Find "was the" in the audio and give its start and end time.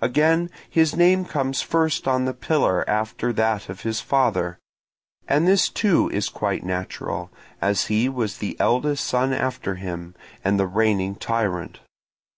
8.08-8.56